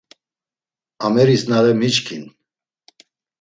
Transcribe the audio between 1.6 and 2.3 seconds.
re miçkin!